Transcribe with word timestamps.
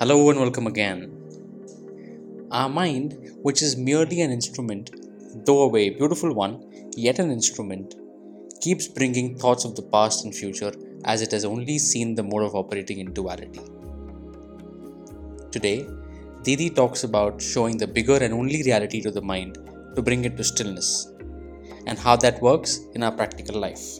Hello 0.00 0.30
and 0.30 0.38
welcome 0.38 0.68
again. 0.68 1.00
Our 2.52 2.68
mind, 2.68 3.36
which 3.42 3.62
is 3.62 3.76
merely 3.76 4.20
an 4.20 4.30
instrument, 4.30 4.92
though 5.44 5.64
a 5.64 5.72
very 5.72 5.90
beautiful 5.90 6.32
one, 6.32 6.52
yet 6.96 7.18
an 7.18 7.32
instrument, 7.32 7.96
keeps 8.60 8.86
bringing 8.86 9.36
thoughts 9.36 9.64
of 9.64 9.74
the 9.74 9.82
past 9.82 10.24
and 10.24 10.32
future 10.32 10.72
as 11.04 11.20
it 11.20 11.32
has 11.32 11.44
only 11.44 11.80
seen 11.80 12.14
the 12.14 12.22
mode 12.22 12.44
of 12.44 12.54
operating 12.54 13.00
in 13.00 13.12
duality. 13.12 13.60
Today, 15.50 15.84
Didi 16.44 16.70
talks 16.70 17.02
about 17.02 17.42
showing 17.42 17.76
the 17.76 17.88
bigger 17.88 18.18
and 18.22 18.32
only 18.32 18.62
reality 18.62 19.00
to 19.00 19.10
the 19.10 19.20
mind 19.20 19.58
to 19.96 20.00
bring 20.00 20.24
it 20.24 20.36
to 20.36 20.44
stillness 20.44 21.12
and 21.88 21.98
how 21.98 22.14
that 22.14 22.40
works 22.40 22.82
in 22.94 23.02
our 23.02 23.10
practical 23.10 23.58
life. 23.58 23.98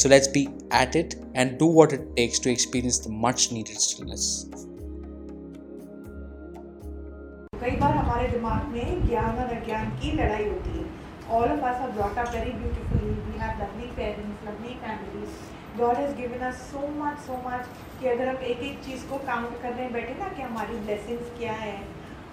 So 0.00 0.10
let's 0.10 0.28
be 0.28 0.40
at 0.70 0.94
it 0.94 1.14
and 1.34 1.58
do 1.58 1.64
what 1.64 1.92
it 1.94 2.02
takes 2.14 2.38
to 2.40 2.50
experience 2.50 2.98
the 2.98 3.10
much 3.20 3.44
needed 3.50 3.78
stillness. 3.84 4.24
कई 7.62 7.76
बार 7.80 7.96
हमारे 7.96 8.26
दिमाग 8.32 8.66
में 8.72 9.06
ज्ञान 9.06 9.38
और 9.44 9.54
अज्ञान 9.54 9.90
की 10.02 10.12
लड़ाई 10.18 10.44
होती 10.48 10.74
है। 10.78 10.84
All 11.36 11.48
of 11.52 11.64
us 11.70 11.80
are 11.80 11.90
brought 11.92 12.18
up 12.18 12.28
very 12.34 12.52
beautifully 12.58 13.14
we 13.22 13.38
have 13.38 13.62
lovely 13.62 13.88
parents 13.96 14.44
lovely 14.48 14.74
families 14.84 15.80
God 15.80 15.96
has 16.00 16.14
given 16.20 16.46
us 16.50 16.60
so 16.72 16.84
much 16.98 17.18
so 17.30 17.40
much 17.48 17.72
कि 18.00 18.08
अगर 18.08 18.28
हम 18.28 18.44
एक 18.52 18.62
एक 18.68 18.84
चीज़ 18.84 19.08
को 19.10 19.22
काउंट 19.32 19.60
करने 19.62 19.88
बैठे 19.96 20.18
ना 20.20 20.28
कि 20.36 20.42
हमारी 20.42 20.78
ब्लेसिंग्स 20.84 21.32
क्या 21.38 21.56
है, 21.64 21.76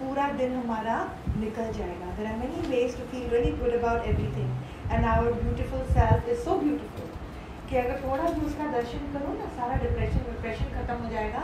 पूरा 0.02 0.28
दिन 0.44 0.56
हमारा 0.56 1.00
निकल 1.40 1.72
जाएगा। 1.80 2.12
There 2.20 2.28
are 2.28 2.38
many 2.44 2.68
ways 2.76 3.00
to 3.00 3.10
feel 3.16 3.26
really 3.38 3.58
good 3.64 3.82
about 3.82 4.14
everything 4.14 4.92
and 4.92 5.06
our 5.16 5.34
beautiful 5.42 5.90
self 5.98 6.30
is 6.30 6.46
so 6.46 6.60
beautiful 6.68 7.12
कि 7.74 7.80
अगर 7.80 8.02
थोड़ा 8.02 8.24
भी 8.24 8.46
उसका 8.46 8.66
दर्शन 8.72 9.06
करो 9.14 9.30
ना, 9.36 9.46
सारा 9.54 9.76
डिप्रेशन 9.84 10.26
डिप्रेशन 10.26 10.68
खत्म 10.74 10.96
हो 11.04 11.10
जाएगा। 11.12 11.44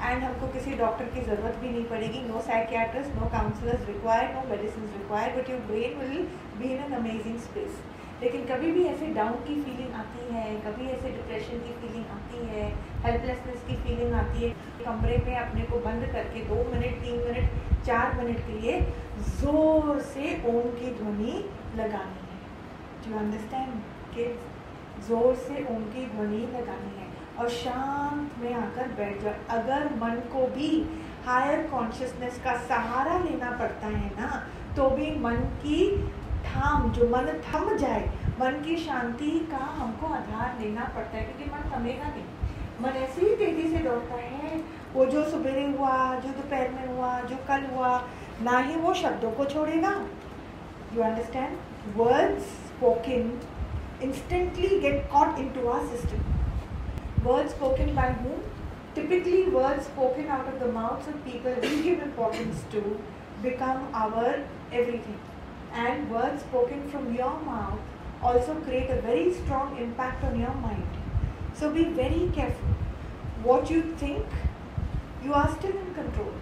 एंड 0.00 0.22
हमको 0.24 0.48
किसी 0.52 0.74
डॉक्टर 0.78 1.04
की 1.14 1.20
ज़रूरत 1.22 1.56
भी 1.60 1.70
नहीं 1.70 1.84
पड़ेगी। 1.92 2.20
No 2.26 2.40
psychiatrist 2.48 3.14
no 3.14 3.28
counsellors 3.30 3.86
required 3.88 4.34
no 4.34 4.42
medicine 4.50 4.84
required 4.92 5.36
but 5.38 5.50
your 5.50 5.60
brain 5.70 5.98
will 6.00 6.26
be 6.58 6.68
in 6.74 6.82
an 6.84 6.92
amazing 6.98 7.38
space 7.46 7.82
लेकिन 8.22 8.44
कभी 8.46 8.70
भी 8.72 8.84
ऐसे 8.86 9.06
डाउन 9.14 9.32
की 9.46 9.54
फीलिंग 9.62 9.94
आती 10.02 10.34
है, 10.34 10.44
कभी 10.66 10.86
ऐसे 10.90 11.10
डिप्रेशन 11.16 11.58
की 11.64 11.72
फीलिंग 11.80 12.04
आती 12.12 12.46
है 12.50 12.68
हेल्पलेसनेस 13.04 13.64
की 13.68 13.76
फीलिंग 13.82 14.12
आती 14.20 14.44
है, 14.44 14.50
कमरे 14.84 15.16
में 15.26 15.36
अपने 15.36 15.62
को 15.72 15.80
बंद 15.86 16.06
करके 16.12 16.44
दो 16.48 16.62
मिनट 16.70 17.02
तीन 17.02 17.18
मिनट 17.26 17.84
चार 17.86 18.16
मिनट 18.20 18.46
के 18.46 18.60
लिए 18.60 18.80
ज़ोर 19.34 19.98
से 20.14 20.34
ओम 20.52 20.70
की 20.78 20.94
ध्वनि 21.00 21.34
लगानी 21.80 22.22
है। 22.28 22.38
डू 23.04 23.18
अंडरस्टैंड 23.18 23.74
किड्स 24.14 24.54
ज़ोर 25.02 25.34
से 25.36 25.64
ओम 25.74 25.82
की 25.84 26.06
ध्वनि 26.06 26.40
लगानी 26.52 26.92
है 26.98 27.06
और 27.38 27.48
शांत 27.48 28.38
में 28.38 28.54
आकर 28.54 28.88
बैठ 28.98 29.22
जाए 29.22 29.40
अगर 29.50 29.84
मन 29.94 30.20
को 30.32 30.46
भी 30.46 30.70
हायर 31.26 31.66
कॉन्शियसनेस 31.68 32.40
का 32.44 32.56
सहारा 32.66 33.18
लेना 33.18 33.50
पड़ता 33.50 33.86
है 33.86 34.10
ना 34.16 34.42
तो 34.76 34.88
भी 34.90 35.10
मन 35.18 35.36
की 35.62 35.80
थाम, 36.46 36.90
जो 36.92 37.08
मन 37.08 37.26
थम 37.44 37.76
जाए, 37.76 38.02
मन 38.40 38.60
की 38.64 38.76
शांति 38.76 39.30
का 39.50 39.64
हमको 39.76 40.06
आधार 40.06 40.58
लेना 40.60 40.84
पड़ता 40.96 41.16
है, 41.16 41.24
क्योंकि 41.24 41.50
मन 41.50 41.70
थमेगा 41.70 42.08
नहीं। 42.08 42.24
मन 42.80 42.96
ऐसे 42.98 43.20
ही 43.20 43.34
तेज़ी 43.36 43.68
से 43.68 43.82
दौड़ता 43.84 44.14
है, 44.14 44.60
वो 44.94 45.06
जो 45.06 45.24
सवेरे 45.24 45.64
हुआ, 45.72 45.96
जो 46.14 46.28
दोपहर 46.28 46.70
में 46.70 46.86
हुआ, 46.86 47.20
जो 47.20 47.36
कल 47.48 47.66
हुआ, 47.74 47.90
ना 48.42 48.58
ही 48.58 48.76
वो 48.76 48.94
शब्दों 48.94 49.30
को 49.30 49.44
छोड़ेगा। 49.44 49.90
You 50.94 51.02
understand 51.02 51.96
words 51.96 52.42
spoken 52.42 53.30
instantly 54.00 54.80
get 54.80 55.08
caught 55.10 55.38
into 55.38 55.66
our 55.68 55.86
system. 55.88 56.22
Words 57.24 57.52
spoken 57.52 57.94
by 57.94 58.12
whom? 58.12 58.42
Typically, 58.94 59.44
words 59.48 59.86
spoken 59.86 60.28
out 60.28 60.48
of 60.48 60.60
the 60.60 60.68
mouths 60.68 61.06
of 61.08 61.24
people 61.24 61.54
we 61.62 61.82
give 61.82 62.00
importance 62.00 62.62
to 62.70 62.98
become 63.42 63.88
our 63.94 64.42
everything. 64.72 65.18
And 65.72 66.10
words 66.10 66.42
spoken 66.42 66.88
from 66.90 67.14
your 67.14 67.38
mouth 67.40 67.78
also 68.22 68.54
create 68.66 68.90
a 68.90 69.00
very 69.02 69.32
strong 69.34 69.76
impact 69.78 70.24
on 70.24 70.40
your 70.40 70.54
mind. 70.54 70.86
So 71.54 71.70
be 71.72 71.84
very 71.84 72.30
careful. 72.34 72.74
What 73.42 73.70
you 73.70 73.82
think, 73.96 74.26
you 75.22 75.34
are 75.34 75.48
still 75.58 75.76
in 75.76 75.94
control. 75.94 76.32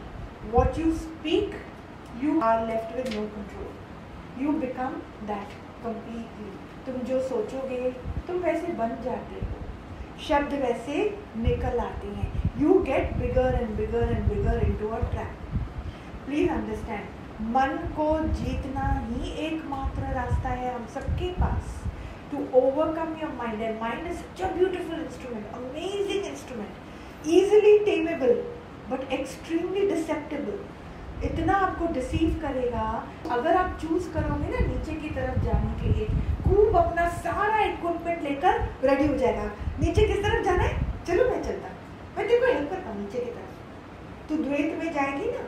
What 0.50 0.78
you 0.78 0.94
speak, 0.94 1.54
you 2.20 2.40
are 2.40 2.66
left 2.66 2.94
with 2.96 3.10
no 3.14 3.26
control. 3.38 3.72
You 4.38 4.52
become 4.52 5.02
that 5.26 5.48
completely. 5.82 6.63
तुम 6.86 7.00
जो 7.08 7.20
सोचोगे, 7.28 7.90
तुम 8.26 8.36
वैसे 8.42 8.72
बन 8.78 8.96
जाते 9.04 9.34
हो। 9.36 10.22
शब्द 10.26 10.52
वैसे 10.62 10.96
निकल 11.36 11.78
आते 11.80 12.08
हैं। 12.08 12.28
You 12.60 12.74
get 12.88 13.16
bigger 13.18 13.54
and 13.54 13.76
bigger 13.76 14.12
and 14.12 14.28
bigger 14.28 14.62
into 14.80 14.88
a 14.88 14.98
trap 15.10 15.32
please 16.26 16.50
understand 16.50 17.06
मन 17.56 17.76
को 17.96 18.08
जीतना 18.34 18.88
ही 19.08 19.32
एकमात्र 19.46 20.12
रास्ता 20.14 20.48
है 20.50 20.74
हम 20.74 20.86
सबके 20.94 21.30
पास। 21.40 21.82
To 22.30 22.46
overcome 22.60 23.16
your 23.22 23.32
mind 23.38 23.62
and 23.62 23.80
mind 23.80 24.06
is 24.06 24.18
such 24.18 24.42
a 24.42 24.54
beautiful 24.54 25.00
instrument 25.00 25.54
amazing 25.54 26.24
instrument 26.26 26.82
easily 27.34 27.74
tameable 27.84 28.32
but 28.88 29.12
extremely 29.12 29.88
deceptible 29.90 30.58
इतना 31.22 31.54
आपको 31.56 31.92
डिसीव 31.94 32.38
करेगा। 32.42 32.86
अगर 33.30 33.56
आप 33.56 33.78
चूज़ 33.82 34.08
करोगे 34.12 34.48
ना 34.48 34.66
नीचे 34.66 34.92
की 34.92 35.08
तरफ़ 35.10 35.44
जाने 35.44 35.72
के 35.80 35.92
लिए, 35.92 36.06
खूब 36.44 36.76
अपना 36.76 37.08
सारा 37.18 37.58
इक्विपमेंट 37.64 38.22
लेकर 38.22 38.60
रेडी 38.84 39.06
हो 39.06 39.16
जाएगा। 39.16 39.50
नीचे 39.80 40.06
किस 40.06 40.22
तरफ़ 40.24 40.44
जाना 40.44 40.62
है? 40.62 40.78
चलो 41.06 41.28
मैं 41.30 41.42
चलता। 41.42 41.68
मैं 42.16 42.26
तेरे 42.28 42.40
को 42.40 42.46
हेल्प 42.46 42.70
करता 42.70 42.90
हूँ 42.90 43.00
नीचे 43.00 43.18
की 43.18 43.30
तरफ़। 43.30 44.28
तू 44.28 44.36
द्वैत 44.44 44.78
में 44.78 44.92
जाएगी 44.92 45.30
ना। 45.30 45.44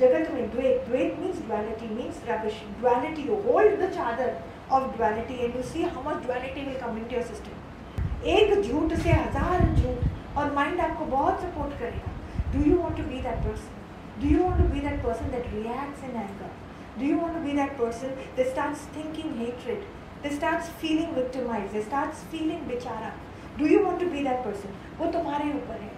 जगत 0.00 0.30
में 0.32 0.50
द्वैत। 0.50 0.88
द्वैत 0.88 1.18
means 1.20 1.38
duality 1.46 1.94
means 1.94 2.20
rubbish 2.28 2.62
duality 2.80 3.22
hold 3.44 3.80
the 3.82 3.90
चादर 3.92 4.32
of 4.72 4.96
duality 4.96 5.44
and 5.44 5.56
you 5.56 5.62
see 5.62 5.82
how 5.84 6.02
much 6.08 6.22
duality 6.24 6.64
will 6.66 6.78
come 6.80 6.96
into 6.98 7.16
your 7.16 7.24
system 7.24 8.28
एक 8.28 8.60
झूठ 8.62 8.92
से 8.94 9.10
हज़ार 9.10 9.64
झूठ 9.74 10.36
और 10.38 10.52
माइंड 10.54 10.80
आपको 10.80 11.04
बहुत 11.06 11.40
सपोर्ट 11.40 11.78
करेगा। 11.78 12.12
Do 12.52 12.70
you 12.70 12.78
want 12.78 12.96
to 12.96 13.02
be 13.02 13.20
that 13.22 13.38
person 13.44 13.75
Do 14.20 14.26
you 14.26 14.42
want 14.42 14.58
to 14.58 14.64
be 14.64 14.80
that 14.80 15.02
person 15.02 15.30
that 15.30 15.52
reacts 15.52 16.02
in 16.02 16.16
anger? 16.16 16.50
Do 16.98 17.04
you 17.04 17.18
want 17.18 17.34
to 17.34 17.40
be 17.40 17.54
that 17.56 17.76
person 17.76 18.12
that 18.36 18.50
starts 18.50 18.80
thinking 18.96 19.36
hatred? 19.36 19.84
That 20.22 20.32
starts 20.32 20.68
feeling 20.80 21.14
victimized? 21.14 21.74
That 21.74 21.84
starts 21.84 22.22
feeling 22.24 22.60
bichara? 22.70 23.12
Do 23.58 23.66
you 23.66 23.84
want 23.84 24.00
to 24.00 24.06
be 24.06 24.22
that 24.22 24.42
person? 24.44 24.72
वो 24.98 25.10
तुम्हारे 25.12 25.52
ऊपर 25.52 25.80
है 25.80 25.90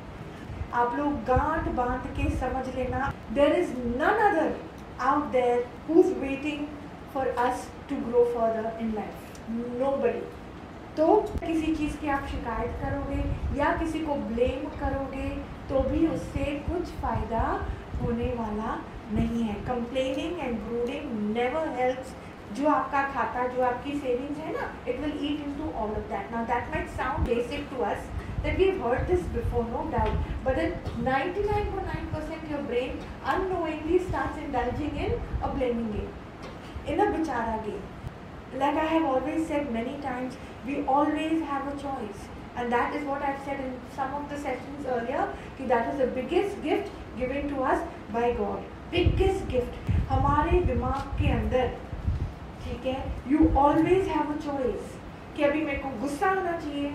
आप 0.74 0.96
लोग 0.96 1.12
गांठ 1.26 1.68
बाँध 1.76 2.06
के 2.16 2.28
समझ 2.38 2.74
लेना 2.74 3.12
there 3.34 3.52
is 3.58 3.70
none 3.76 4.18
other 4.30 4.52
who 5.88 6.00
is 6.00 6.12
waiting 6.20 6.66
for 7.14 7.28
us 7.46 7.70
to 7.90 7.96
grow 8.08 8.24
further 8.34 8.78
in 8.80 8.92
life 8.94 9.48
nobody 10.02 10.20
तो 10.96 11.06
किसी 11.40 11.74
चीज़ 11.74 11.96
की 11.96 12.08
आप 12.10 12.26
शिकायत 12.30 12.78
करोगे 12.82 13.58
या 13.58 13.76
किसी 13.78 13.98
को 14.06 14.14
ब्लेम 14.30 14.64
करोगे 14.80 15.28
तो 15.68 15.80
भी 15.90 16.06
उससे 16.06 16.44
कुछ 16.68 16.90
फ़ायदा 17.02 17.42
होने 18.02 18.32
वाला 18.38 18.78
नहीं 19.12 19.42
है। 19.42 19.54
Complaining 19.66 20.40
and 20.40 20.58
groaning 20.68 21.12
never 21.34 21.68
help 21.78 22.04
जो 22.56 22.68
आपका 22.68 23.02
खाता, 23.14 23.46
जो 23.46 23.62
आपकी 23.62 23.92
सेविंग्स 23.98 24.38
है 24.38 24.52
ना 24.52 24.70
it 24.88 25.00
will 25.00 25.18
eat 25.26 25.40
into 25.56 25.64
all 25.80 25.90
of 25.90 26.08
that 26.12 26.30
now 26.32 26.44
that 26.46 26.70
might 26.74 26.88
sound 27.00 27.26
basic 27.28 27.66
to 27.70 27.82
us 27.84 28.08
that 28.42 28.58
we 28.58 28.68
heard 28.80 29.06
this 29.08 29.26
before 29.34 29.64
no 29.64 29.82
doubt 29.92 30.30
but 30.46 30.58
in 30.58 31.04
ninety 31.04 31.44
nine 31.44 31.70
point 31.72 31.86
nine 31.86 32.06
percent 32.14 32.50
your 32.52 32.62
brain 32.70 32.98
annoyingly 33.34 33.98
start 33.98 34.38
in 34.38 34.44
indulging 34.44 34.98
in 35.04 35.12
a 35.42 35.52
blaming 35.54 35.92
game 35.92 36.92
in 36.92 37.06
a 37.06 37.10
बिचारा 37.16 37.56
game 37.66 38.58
like 38.58 38.78
I 38.78 38.88
have 38.88 39.06
always 39.06 39.46
said 39.48 39.70
many 39.70 39.96
times 40.02 40.38
we 40.66 40.82
always 40.90 41.42
have 41.50 41.70
a 41.70 41.76
choice 41.82 42.28
and 42.58 42.70
that 42.70 42.94
is 42.96 43.04
what 43.06 43.22
I've 43.22 43.44
said 43.44 43.60
in 43.60 43.74
some 43.96 44.14
of 44.16 44.32
the 44.32 44.38
session 44.44 44.90
earlier 44.94 45.34
that 45.58 45.64
is 45.64 45.94
the 45.94 46.02
the 46.02 46.08
biggest 46.14 46.62
गिफ्ट 46.62 47.07
given 47.18 47.48
to 47.50 47.62
us 47.62 47.80
by 48.12 48.32
God. 48.40 48.62
Biggest 48.92 49.48
gift. 49.54 49.74
हमारे 50.10 50.60
दिमाग 50.66 51.00
के 51.20 51.30
अंदर, 51.32 51.66
ठीक 52.64 52.86
है? 52.86 52.98
You 53.30 53.48
always 53.62 54.06
have 54.08 54.32
a 54.32 54.36
choice 54.44 54.94
कि 55.36 55.42
अभी 55.44 55.64
मेरे 55.64 55.78
को 55.78 55.88
गुस्सा 56.00 56.30
आना 56.30 56.52
चाहिए। 56.52 56.92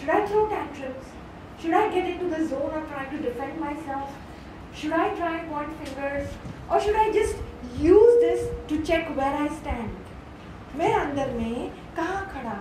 Should 0.00 0.10
I 0.10 0.26
throw 0.26 0.44
tantrums 0.46 1.62
should 1.62 1.74
I 1.74 1.88
get 1.90 2.06
into 2.10 2.28
the 2.34 2.40
zone 2.50 2.76
of 2.80 2.88
trying 2.92 3.10
to 3.12 3.22
defend 3.24 3.60
myself 3.86 4.80
should 4.82 4.92
I 5.00 5.10
try 5.16 5.38
point 5.50 5.72
fingers 5.82 6.70
और 6.70 6.80
should 6.86 6.96
I 7.04 7.12
just 7.12 7.80
use 7.84 8.20
this 8.24 8.48
to 8.70 8.76
check 8.90 9.10
where 9.18 9.40
I 9.42 9.48
stand 9.60 10.78
मैं 10.78 10.92
अंदर 10.94 11.30
में 11.38 11.70
कहाँ 11.96 12.22
खड़ा? 12.34 12.58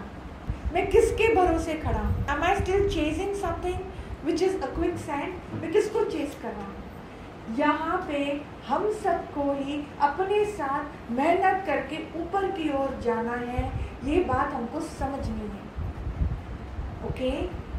मैं 0.74 0.90
किसके 0.92 1.34
भरोसे 1.36 1.74
खड़ा? 1.86 2.04
Am 2.34 2.44
I 2.44 2.56
still 2.56 2.90
chasing 2.90 3.36
something 3.42 4.26
which 4.26 4.44
is 4.44 4.62
a 4.62 4.74
quicksand 5.08 5.62
मैं 5.62 5.72
किसको 5.72 6.04
चेज 6.06 6.36
कर 6.42 6.50
रहा 6.50 6.66
हूँ? 6.66 6.81
यहाँ 7.58 7.98
पे 8.08 8.20
हम 8.68 8.90
सबको 8.94 9.44
ही 9.54 9.76
अपने 10.02 10.44
साथ 10.52 11.12
मेहनत 11.12 11.64
करके 11.66 11.98
ऊपर 12.20 12.50
की 12.52 12.70
ओर 12.78 13.00
जाना 13.04 13.36
है। 13.38 13.64
ये 14.06 14.20
बात 14.26 14.54
हमको 14.54 14.80
समझनी 14.82 15.48
है। 15.48 15.70
Okay 17.08 17.32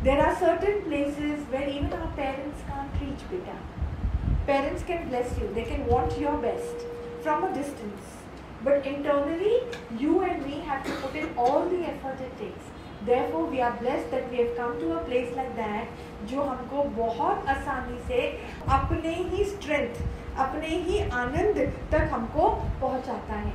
there 0.04 0.20
are 0.20 0.34
certain 0.34 0.80
places 0.84 1.46
where 1.50 1.68
even 1.68 1.92
our 1.92 2.06
parents 2.16 2.62
can't 2.62 2.90
reach 3.00 3.22
बेटा। 3.30 3.54
Parents 4.46 4.84
can 4.84 5.08
bless 5.08 5.38
you 5.38 5.48
they 5.54 5.62
can 5.62 5.86
want 5.88 6.20
your 6.22 6.36
best 6.40 6.86
from 7.22 7.42
a 7.42 7.52
distance 7.54 8.18
but 8.64 8.86
internally 8.86 9.56
you 10.04 10.22
and 10.22 10.46
me 10.46 10.62
have 10.68 10.82
to 10.82 11.00
put 11.02 11.16
in 11.16 11.34
all 11.44 11.68
the 11.68 11.82
effort 11.88 12.22
it 12.22 12.38
takes 12.38 12.81
Therefore, 13.06 13.46
we 13.46 13.60
are 13.60 13.72
blessed 13.78 14.10
that 14.12 14.30
we 14.30 14.36
have 14.38 14.56
come 14.56 14.74
to 14.80 14.90
a 14.96 14.98
place 15.06 15.30
like 15.36 15.54
that 15.56 15.86
जो 16.30 16.42
हमको 16.42 16.82
बहुत 16.96 17.48
आसानी 17.54 17.98
से 18.08 18.20
अपने 18.74 19.14
ही 19.30 19.44
strength 19.44 19.94
अपने 20.44 20.68
ही 20.84 20.98
आनंद 21.20 21.58
तक 21.92 22.08
हमको 22.12 22.48
पहुंचाता 22.80 23.38
है। 23.46 23.54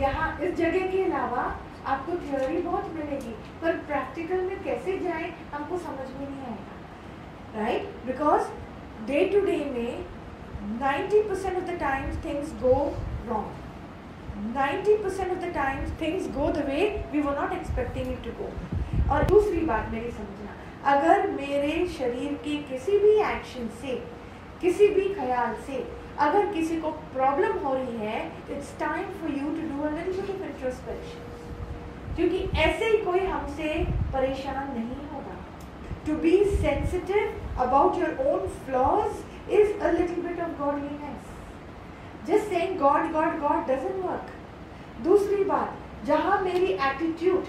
यहाँ 0.00 0.28
इस 0.40 0.54
जगह 0.56 0.86
के 0.92 1.02
अलावा 1.04 1.44
आपको 1.94 2.16
थ्योरी 2.26 2.58
बहुत 2.62 2.92
मिलेगी 2.94 3.34
पर 3.62 3.76
प्रैक्टिकल 3.90 4.40
में 4.48 4.62
कैसे 4.64 4.98
जाए 4.98 5.32
हमको 5.54 5.78
समझ 5.78 6.08
में 6.10 6.26
नहीं 6.28 6.44
आएगा। 6.52 7.62
Right 7.62 7.82
because 8.06 8.48
day 9.06 9.24
to 9.32 9.40
day 9.46 9.58
में 9.74 9.92
90% 10.80 11.56
of 11.56 11.70
the 11.70 11.78
times 11.82 12.24
things 12.24 12.52
go 12.62 12.74
wrong 13.28 13.48
90% 14.36 15.30
of 15.32 15.40
the 15.40 15.50
times 15.52 15.90
things 16.00 16.26
go 16.28 16.46
the 16.52 16.64
way 16.70 17.04
we 17.12 17.20
were 17.20 17.34
not 17.34 17.52
expecting 17.58 18.10
it 18.14 18.22
to 18.24 18.32
go. 18.40 18.48
और 19.10 19.24
दूसरी 19.30 19.60
बात 19.66 19.90
मेरी 19.92 20.10
समझना, 20.10 20.52
अगर 20.92 21.30
मेरे 21.30 21.74
शरीर 21.98 22.32
के 22.44 22.56
किसी 22.70 22.98
भी 22.98 23.12
एक्शन 23.28 23.68
से, 23.80 23.94
किसी 24.60 24.88
भी 24.94 25.06
ख्याल 25.14 25.54
से, 25.66 25.76
अगर 26.26 26.46
किसी 26.52 26.76
को 26.80 26.90
प्रॉब्लम 27.14 27.58
हो 27.64 27.74
रही 27.74 27.96
है 28.06 28.20
it's 28.52 28.70
time 28.80 29.04
for 29.20 29.30
you 29.38 29.46
to 29.56 29.62
do 29.70 29.82
a 29.82 29.90
of 30.30 30.42
introspection 30.44 31.20
क्योंकि 32.16 32.38
ऐसे 32.60 32.84
ही 32.90 32.98
कोई 33.04 33.20
हमसे 33.26 33.68
परेशान 34.12 34.62
नहीं 34.74 35.00
होगा। 35.12 35.36
To 36.06 36.12
be 36.22 36.34
sensitive 36.62 37.22
about 37.64 37.92
your 38.00 38.12
own 38.32 38.40
flaws 38.66 39.08
is 39.60 39.68
a 39.78 39.90
little 39.98 40.20
bit 40.26 40.38
of 40.40 40.52
godliness 40.62 41.15
just 42.28 42.48
saying 42.50 42.78
God 42.78 43.12
God 43.12 43.38
God 43.40 43.66
doesn't 43.66 44.04
work 44.04 44.32
दूसरी 45.04 45.44
बात, 45.44 45.76
जहाँ 46.06 46.40
मेरी 46.42 46.72
एटीट्यूड 46.72 47.44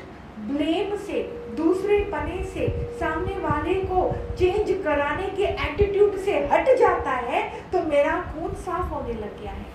ब्लेम 0.48 0.96
से, 0.98 1.22
दूसरे 1.58 1.98
पने 2.12 2.44
से, 2.46 2.68
सामने 3.00 3.38
वाले 3.40 3.74
को 3.86 4.02
चेंज 4.38 4.72
कराने 4.84 5.28
के 5.38 5.44
एटीट्यूड 5.44 6.18
से 6.26 6.38
हट 6.52 6.70
जाता 6.80 7.12
है 7.30 7.42
तो 7.72 7.82
मेरा 7.86 8.14
खून 8.34 8.54
साफ़ 8.66 8.94
होने 8.94 9.14
लग 9.14 9.42
गया 9.42 9.52
है। 9.52 9.66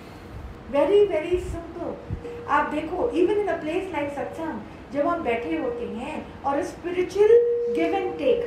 वेरी 0.71 1.03
वेरी 1.05 1.37
सिंपल 1.39 2.47
आप 2.49 2.69
देखो 2.69 3.09
even 3.11 3.39
in 3.41 3.47
a 3.47 3.59
place 3.61 3.91
like 3.93 4.11
satsang 4.11 4.93
जब 4.93 5.07
हम 5.07 5.23
बैठे 5.23 5.57
होते 5.57 5.85
हैं 5.97 6.25
और 6.43 6.63
spiritual 6.63 7.33
give 7.75 7.95
and 7.95 8.17
take 8.17 8.39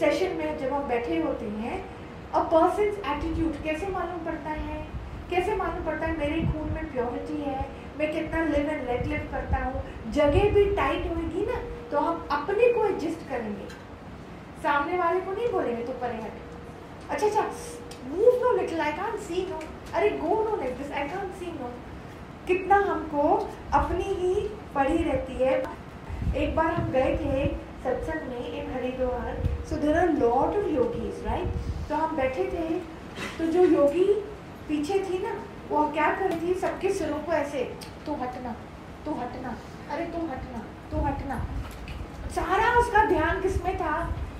session 0.00 0.36
में 0.36 0.58
जब 0.58 0.72
हम 0.72 0.88
बैठे 0.88 1.20
होते 1.22 1.46
हैं 1.60 1.84
अ 2.32 2.42
पर्सन 2.52 2.90
एटीट्यूड 3.12 3.62
कैसे 3.64 3.86
मालूम 3.88 4.24
पड़ता 4.26 4.50
है? 4.50 4.81
कैसे 5.34 5.54
मालूम 5.56 5.84
पड़ता 5.84 6.06
है 6.06 6.18
मेरे 6.18 6.40
खून 6.52 6.72
में 6.72 6.90
प्योरिटी 6.92 7.40
है? 7.42 7.60
मैं 7.98 8.12
कितना 8.12 8.44
लिव 8.44 8.70
एंड 8.70 8.88
लेट 8.88 9.06
लिव 9.06 9.28
करता 9.32 9.64
हूँ? 9.64 9.82
जगह 10.12 10.50
भी 10.54 10.64
टाइट 10.76 11.06
होगी 11.10 11.46
ना 11.46 11.60
तो 11.90 12.00
हम 12.00 12.26
अपने 12.32 12.72
को 12.72 12.86
एडजस्ट 12.86 13.28
करेंगे। 13.28 13.68
सामने 14.62 14.98
वाले 14.98 15.20
को 15.20 15.32
नहीं 15.32 15.48
बोलेंगे 15.52 15.84
तो 15.84 15.92
परे 16.00 16.16
हट। 16.16 17.10
अच्छा 17.10 17.26
अच्छा 17.26 17.42
move 18.08 18.42
no 18.42 18.56
little 18.56 18.80
I 18.80 18.92
can 18.92 19.16
see 19.26 19.46
no 19.50 19.60
अरे 19.94 20.10
go 20.18 20.42
no 20.44 20.56
like 20.56 20.76
this 20.78 20.92
I 20.92 21.08
can't 21.08 21.32
see 21.40 21.46
no 21.52 21.70
कितना 22.46 22.76
हमको 22.86 23.28
अपनी 23.74 24.14
ही 24.20 24.34
पड़ी 24.74 24.96
रहती 25.02 25.34
है। 25.42 25.52
एक 26.36 26.54
बार 26.56 26.72
हम 26.72 26.90
गए 26.92 27.16
थे 27.16 27.46
सत्संग 27.84 28.28
में 28.28 28.52
in 28.60 28.72
Haridwar 28.72 29.42
so 29.70 29.76
there 29.76 29.98
are 29.98 30.12
lot 30.18 30.56
of 30.58 30.68
yogis 30.74 31.24
right 31.26 31.88
तो 31.88 31.94
हम 31.94 32.16
बैठे 32.16 32.44
थे 32.52 32.68
तो 33.38 33.46
जो 33.52 33.64
योगी 33.72 34.06
पीछे 34.68 34.98
थी 35.00 35.18
ना, 35.18 35.32
वो 35.70 35.84
क्या 35.92 36.10
कर 36.10 36.30
रही 36.30 36.48
थी? 36.48 36.54
सबके 36.60 36.90
सिरों 36.92 37.18
को 37.18 37.32
ऐसे, 37.32 37.64
तू 38.06 38.12
हटना 38.22 38.54
तू 39.04 39.12
हटना 39.20 39.56
अरे 39.90 40.04
तू 40.06 40.26
हटना 40.26 40.64
तू 40.90 41.00
हटना 41.06 41.36
सारा 42.34 42.68
उसका 42.78 43.04
ध्यान 43.06 43.40
किसमें 43.42 43.76
था 43.78 43.94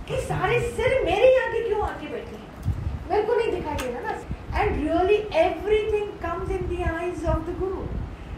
कि 0.09 0.21
सारे 0.23 0.61
सिर 0.69 1.03
मेरे 1.05 1.35
आगे 1.39 1.67
क्यों 1.69 1.83
आके 1.83 2.07
बैठे 2.07 2.37
हैं? 2.37 3.09
मेरे 3.11 3.23
को 3.23 3.35
नहीं 3.35 3.51
दिखाई 3.53 3.77
दे 3.77 3.93
रहा 3.93 4.01
ना। 4.03 4.61
And 4.61 4.77
really 4.77 5.17
everything 5.41 6.09
comes 6.23 6.51
in 6.51 6.67
the 6.69 6.89
eyes 6.93 7.25
of 7.25 7.51
the 7.51 7.59
guru 7.59 7.83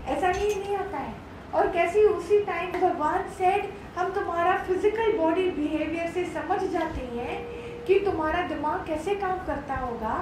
ऐसा 0.07 0.29
नहीं 0.29 0.57
नहीं 0.57 0.77
आता 0.77 0.99
है। 0.99 1.13
और 1.55 1.71
कैसे 1.73 2.05
उसी 2.05 2.39
टाइम 2.45 2.73
भगवान 2.81 3.29
सेड 3.39 3.69
हम 3.99 4.11
तुम्हारा 4.13 4.57
फ़िज़िकल 4.69 5.13
बॉडी 5.19 5.51
बिहेवियर 5.51 6.11
से 6.13 6.25
समझ 6.35 6.61
जाते 6.71 7.07
हैं 7.13 7.37
कि 7.87 7.99
तुम्हारा 8.05 8.47
दिमाग 8.49 8.87
कैसे 8.87 9.15
काम 9.17 9.39
करता 9.47 9.75
होगा 9.77 10.15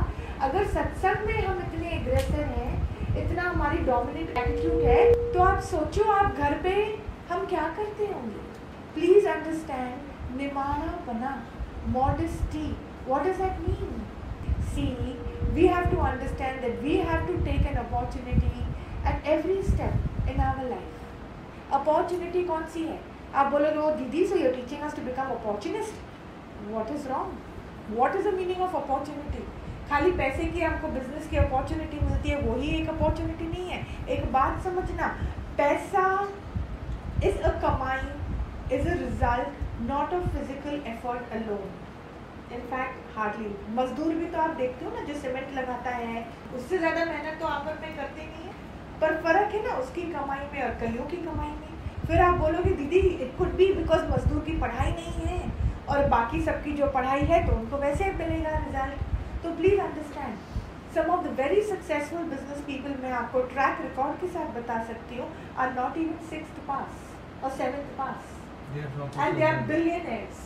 अगर 0.42 0.64
सत्संग 0.66 1.26
में 1.26 1.40
हम 1.42 1.58
इतने 1.58 1.90
एग्रेसिव 1.96 2.40
हैं, 2.54 2.70
इतना 3.18 3.42
हमारी 3.42 3.78
डोमिनेट 3.86 4.38
एटीट्यूड 4.38 4.80
है 4.84 5.32
तो 5.32 5.42
आप 5.42 5.60
सोचो 5.64 6.04
आप 6.12 6.36
घर 6.36 6.54
पे 6.62 6.72
हम 7.30 7.44
क्या 7.46 7.68
करते 7.76 8.06
होंगे? 8.06 8.40
प्लीज़ 8.94 9.28
अंडरस्टैंड 9.28 10.40
निमाना 10.40 10.96
बना 11.06 11.30
modesty 11.98 12.64
what 13.08 13.26
is 13.26 13.38
that 13.42 13.60
mean 13.68 14.02
see 14.74 14.88
we 15.54 15.66
have 15.66 15.90
to 15.90 16.00
understand 16.08 16.60
that 16.60 16.82
we 16.82 16.96
have 17.10 17.26
to 17.26 17.36
take 17.44 17.66
an 17.66 17.76
opportunity 17.84 18.52
at 19.10 19.26
every 19.36 19.62
step 19.62 20.28
in 20.30 20.40
our 20.42 20.68
life 20.70 21.72
opportunity 21.80 22.44
कौन 22.44 22.66
सी 22.74 22.84
है? 22.84 23.00
आप 23.34 23.52
बोलोगे 23.52 23.78
वो 23.78 23.90
दीदी 23.96 24.26
so 24.26 24.36
your 24.36 24.54
teaching 24.54 24.90
to 24.90 25.02
become 25.04 25.34
opportunist 25.38 26.70
what 26.70 26.90
is 26.96 27.08
wrong 27.08 27.98
what 27.98 28.16
is 28.16 28.28
the 28.28 28.34
meaning 28.34 28.62
of 28.62 28.76
opportunity 28.76 29.44
खाली 29.92 30.10
पैसे 30.18 30.44
की 30.52 30.62
आपको 30.64 30.88
बिज़नेस 30.88 31.26
की 31.30 31.36
अपॉर्चुनिटी 31.36 31.98
मिलती 32.02 32.28
है, 32.28 32.36
वही 32.42 32.68
एक 32.76 32.88
अपॉर्चुनिटी 32.88 33.46
नहीं 33.46 33.68
है। 33.68 33.80
एक 34.10 34.32
बात 34.32 34.62
समझना, 34.64 35.08
पैसा 35.58 36.04
इज़ 37.24 37.36
अ 37.38 37.50
कमाई 37.64 38.76
is 38.76 38.88
a 38.88 38.94
result 38.94 39.90
not 39.90 40.14
a 40.14 40.20
physical 40.28 40.80
effort 40.92 41.34
alone 41.38 42.54
in fact 42.54 43.18
hardly 43.18 43.50
मजदूर 43.74 44.14
भी 44.14 44.26
तो 44.30 44.38
आप 44.38 44.56
देखते 44.56 44.84
हो 44.84 44.90
ना, 44.90 45.04
जो 45.04 45.14
सीमेंट 45.20 45.52
लगाता 45.58 45.90
है, 45.90 46.24
उससे 46.56 46.78
ज़्यादा 46.78 47.04
मेहनत 47.04 47.38
तो 47.40 47.46
आप 47.48 47.66
में 47.82 47.96
करते 47.96 48.24
नहीं 48.24 48.46
है। 48.46 48.52
पर 49.00 49.20
फ़र्क 49.22 49.54
है 49.54 49.62
ना 49.68 49.76
उसकी 49.76 50.02
कमाई 50.12 50.50
में 50.52 50.62
और 50.62 50.74
कईयों 50.80 51.06
की 51.06 51.22
कमाई 51.28 51.54
में। 51.60 51.70
फिर 52.06 52.20
आप 52.22 52.38
बोलोगे, 52.38 52.74
दीदी 52.74 52.98
इट 52.98 53.38
कुड 53.38 53.56
बी 53.56 53.72
बिकॉज़ 53.74 54.10
मजदूर 54.10 54.44
की 54.46 54.58
पढ़ाई 54.60 54.90
नहीं 54.92 55.28
है 55.28 55.40
और 55.88 56.08
बाकी 56.10 56.42
सबकी 56.42 56.72
जो 56.74 56.92
पढ़ाई 56.92 57.32
है 57.32 57.46
तो 57.46 57.56
उनको 57.56 57.76
वैसे 57.78 58.12
मिलेगा 58.18 58.58
रिज़ल्ट 58.58 59.10
तो 59.43 59.55
please 59.57 59.79
understand 59.81 60.37
some 60.95 61.11
of 61.13 61.23
the 61.25 61.35
very 61.39 61.61
successful 61.73 62.23
business 62.33 62.63
people 62.67 62.95
मैं 63.03 63.11
आपको 63.21 63.41
ट्रैक 63.53 63.81
रिकॉर्ड 63.81 64.19
के 64.21 64.27
साथ 64.37 64.55
बता 64.61 64.83
सकती 64.91 65.17
हूँ 65.17 65.29
are 65.65 65.73
not 65.73 65.97
even 66.03 66.27
six 66.29 66.65
pass 66.67 67.43
और 67.43 67.51
seventh 67.61 67.95
pass 67.97 68.35
and 68.75 69.37
they 69.37 69.43
are 69.43 69.61
billionaires. 69.67 70.39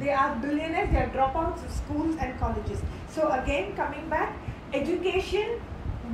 They 0.00 0.10
are 0.10 0.34
billionaires. 0.36 0.90
They 0.90 0.98
are 0.98 1.08
dropouts 1.08 1.64
of 1.64 1.70
schools 1.70 2.16
and 2.18 2.38
colleges. 2.38 2.80
So 3.08 3.30
again, 3.30 3.74
coming 3.76 4.08
back, 4.08 4.36
education 4.72 5.60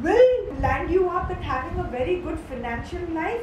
will 0.03 0.55
land 0.61 0.91
you 0.91 1.09
up 1.09 1.31
in 1.31 1.43
having 1.43 1.79
a 1.79 1.85
very 1.85 2.17
good 2.21 2.39
financial 2.51 3.07
life. 3.15 3.41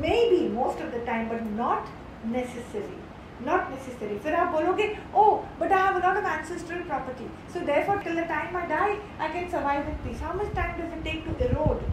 Maybe 0.00 0.48
most 0.48 0.80
of 0.80 0.92
the 0.92 1.00
time, 1.00 1.28
but 1.28 1.44
not 1.52 1.86
necessary. 2.24 2.98
Not 3.45 3.71
necessary. 3.71 4.17
फिर 4.23 4.35
आप 4.35 4.51
बोलोगे, 4.51 4.87
oh, 5.21 5.31
but 5.59 5.71
I 5.71 5.81
have 5.85 5.97
a 5.97 6.05
lot 6.05 6.17
of 6.17 6.29
ancestral 6.31 6.83
property. 6.91 7.29
So 7.53 7.65
therefore, 7.71 7.97
till 8.05 8.15
the 8.15 8.27
time 8.31 8.55
I 8.55 8.65
die, 8.67 8.95
I 9.19 9.29
can 9.35 9.49
survive 9.49 9.85
with 9.87 10.01
peace. 10.05 10.21
How 10.27 10.33
much 10.33 10.53
time 10.53 10.79
does 10.79 10.97
it 10.97 11.03
take 11.03 11.25
to 11.27 11.35
erode? 11.47 11.83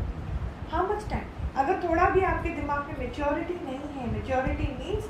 How 0.70 0.86
much 0.92 1.06
time? 1.14 1.28
अगर 1.58 1.80
थोड़ा 1.82 2.08
भी 2.10 2.20
आपके 2.24 2.48
दिमाग 2.56 2.88
में 2.88 2.98
maturity 2.98 3.54
नहीं 3.64 3.88
है 3.94 4.12
maturity 4.12 4.66
means 4.80 5.08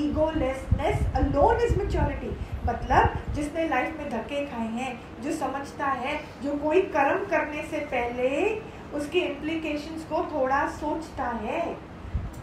egolessness 0.00 1.06
alone 1.16 1.60
is 1.60 1.78
maturity 1.78 2.30
मतलब 2.66 3.14
जिसने 3.34 3.68
लाइफ 3.68 3.96
में 3.98 4.10
धक्के 4.10 4.44
खाए 4.46 4.66
हैं 4.74 4.92
जो 5.22 5.32
समझता 5.36 5.86
है 6.02 6.18
जो 6.42 6.56
कोई 6.64 6.82
कर्म 6.96 7.24
करने 7.30 7.62
से 7.70 7.78
पहले 7.94 8.28
उसके 8.98 9.20
इम्प्लीकेशंस 9.20 10.04
को 10.10 10.22
थोड़ा 10.34 10.66
सोचता 10.78 11.26
है 11.42 11.64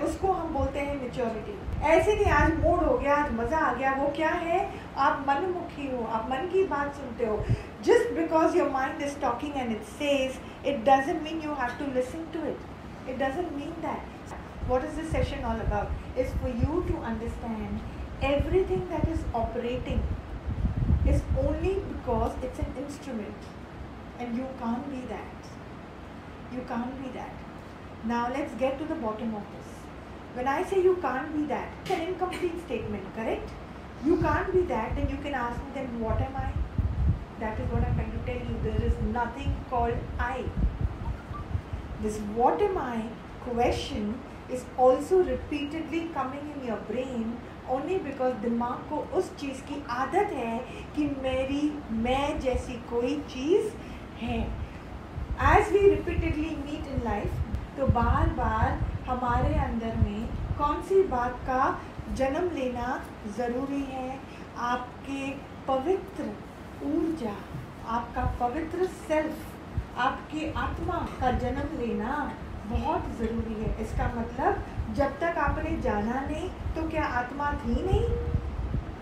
उसको 0.05 0.31
हम 0.31 0.53
बोलते 0.53 0.79
हैं 0.79 1.01
मेच्योरिटी 1.01 1.57
ऐसे 1.77 2.13
नहीं 2.13 2.31
आज 2.33 2.53
मूड 2.59 2.83
हो 2.83 2.97
गया, 2.97 3.15
आज 3.15 3.31
मज़ा 3.33 3.57
आ 3.57 3.73
गया, 3.73 3.91
वो 3.93 4.07
क्या 4.15 4.29
है? 4.29 4.59
आप 4.97 5.25
मनमुखी 5.27 5.87
हो, 5.87 6.03
आप 6.05 6.29
मन 6.31 6.47
की 6.53 6.63
बात 6.67 6.95
सुनते 6.95 7.25
हो। 7.25 7.37
Just 7.85 8.13
because 8.13 8.57
your 8.57 8.69
mind 8.71 9.01
is 9.01 9.19
talking 9.21 9.57
and 9.57 9.71
it 9.71 9.83
says 9.99 10.39
it 10.67 10.79
doesn't 10.89 11.21
mean 11.23 11.41
you 11.41 11.53
have 11.59 11.77
to 11.79 11.91
listen 11.93 12.25
to 12.33 12.39
it 12.49 13.09
it 13.09 13.15
doesn't 13.17 13.51
mean 13.51 13.71
that 13.85 14.69
what 14.69 14.85
is 14.85 14.95
this 14.95 15.11
session 15.11 15.45
all 15.49 15.59
about 15.61 16.17
is 16.19 16.35
for 16.37 16.55
you 16.63 16.81
to 16.89 17.01
understand 17.03 18.23
everything 18.69 18.81
that 18.89 19.07
is 19.09 19.23
operating 19.35 21.07
is 21.09 21.21
only 21.39 21.73
because 21.93 22.45
it's 22.45 22.59
an 22.59 22.83
instrument 22.83 24.21
and 24.21 24.39
you 24.39 24.45
can 24.61 24.79
be 24.89 25.01
that 25.13 26.53
you 26.55 26.61
can 26.69 26.89
be 27.01 27.09
that 27.13 28.05
now 28.07 28.23
let's 28.37 28.57
get 28.59 28.79
to 28.79 28.85
the 28.85 28.99
bottom 29.01 29.35
of 29.35 29.55
this 29.55 29.66
When 30.37 30.47
I 30.47 30.63
say 30.63 30.83
you 30.83 30.97
can't 30.97 31.35
be 31.35 31.47
that, 31.47 31.69
it's 31.81 31.89
an 31.89 32.01
incomplete 32.01 32.57
statement, 32.63 33.05
correct? 33.15 33.49
You 34.05 34.17
can't 34.17 34.53
be 34.53 34.61
that, 34.71 34.95
then 34.95 35.09
you 35.09 35.17
can 35.17 35.33
ask 35.33 35.59
me, 35.59 35.71
then 35.73 35.99
what 35.99 36.21
am 36.21 36.35
I? 36.35 36.51
That 37.39 37.59
is 37.59 37.71
what 37.71 37.83
I'm 37.83 37.95
trying 37.95 38.11
to 38.11 38.19
tell 38.27 38.35
you. 38.35 38.57
There 38.63 38.83
is 38.87 38.93
nothing 39.11 39.55
called 39.71 39.95
I. 40.19 40.43
This 42.03 42.19
what 42.35 42.61
am 42.61 42.77
I 42.77 43.05
question 43.45 44.19
is 44.49 44.63
also 44.77 45.23
repeatedly 45.23 46.01
coming 46.13 46.53
in 46.55 46.67
your 46.67 46.77
brain 46.91 47.33
only 47.67 47.97
because 48.09 48.35
दिमाग 48.43 48.87
को 48.89 48.97
उस 49.19 49.31
चीज़ 49.39 49.61
की 49.69 49.81
आदत 49.91 50.33
है 50.33 50.57
कि 50.95 51.07
मेरी 51.23 51.63
मैं 52.03 52.39
जैसी 52.41 52.73
कोई 52.89 53.15
चीज़ 53.33 53.65
है 54.21 54.39
as 55.55 55.71
we 55.71 55.87
repeatedly 55.89 56.55
meet 56.65 56.87
in 56.93 57.03
life 57.05 57.41
तो 57.77 57.87
बार 57.97 58.29
बार 58.37 58.79
हमारे 59.07 59.53
अंदर 59.65 59.95
में 59.97 60.26
कौन 60.57 60.81
सी 60.81 61.01
बात 61.03 61.33
का 61.47 61.63
जन्म 62.15 62.49
लेना 62.51 62.85
ज़रूरी 63.37 63.81
है? 63.83 64.19
आपके 64.67 65.29
पवित्र 65.67 66.23
ऊर्जा, 66.85 67.35
आपका 67.87 68.23
पवित्र 68.39 68.85
सेल्फ 68.85 69.97
आपके 69.97 70.51
आत्मा 70.57 70.95
का 71.19 71.31
जन्म 71.39 71.77
लेना 71.79 72.15
बहुत 72.67 73.05
ज़रूरी 73.19 73.53
है। 73.53 73.75
इसका 73.81 74.07
मतलब 74.15 74.93
जब 74.95 75.19
तक 75.19 75.37
आपने 75.37 75.77
जाना 75.81 76.21
नहीं 76.21 76.49
तो 76.75 76.87
क्या 76.89 77.05
आत्मा 77.19 77.51
थी 77.55 77.83
नहीं? 77.83 78.03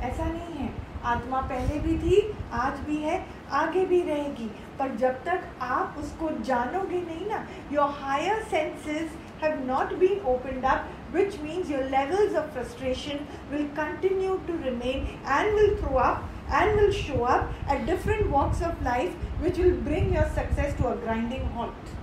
ऐसा 0.02 0.26
नहीं 0.26 0.58
है। 0.58 0.74
आत्मा 1.06 1.40
पहले 1.42 1.80
भी 1.80 1.98
थी, 2.00 2.20
आज 2.54 2.80
भी 2.80 2.96
है, 2.98 3.26
आगे 3.54 3.86
भी 3.86 4.02
रहेगी। 4.02 4.50
पर 4.80 4.96
जब 4.98 5.24
तक 5.24 5.44
आप 5.62 5.96
उसको 6.00 6.30
जानोगे 6.44 7.02
नहीं 7.02 7.28
ना 7.30 7.46
your 7.72 7.90
higher 8.00 8.44
senses 8.44 9.18
have 9.44 9.66
not 9.66 9.94
been 10.00 10.20
opened 10.28 10.66
up 10.66 10.95
which 11.15 11.39
means 11.47 11.71
your 11.71 11.85
levels 11.95 12.35
of 12.35 12.53
frustration 12.53 13.27
will 13.53 13.67
continue 13.75 14.41
to 14.47 14.59
remain 14.69 15.09
and 15.25 15.55
will 15.55 15.77
throw 15.77 15.97
up 15.99 16.25
and 16.51 16.81
will 16.81 16.93
show 16.93 17.25
up 17.25 17.53
at 17.69 17.87
different 17.87 18.31
walks 18.31 18.63
of 18.63 18.83
life 18.83 19.13
which 19.47 19.59
will 19.59 19.77
bring 19.89 20.13
your 20.13 20.29
success 20.39 20.77
to 20.83 20.89
a 20.93 20.97
grinding 21.07 21.49
halt 21.57 21.97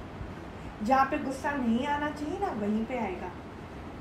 जहाँ 0.85 1.05
पे 1.11 1.17
गुस्सा 1.17 1.51
नहीं 1.51 1.85
आना 1.87 2.09
चाहिए 2.17 2.39
ना 2.39 2.49
वहीं 2.61 2.83
पे 2.85 2.97
आएगा 2.97 3.31